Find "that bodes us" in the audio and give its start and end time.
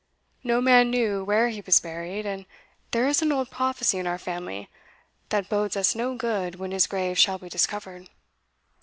5.29-5.93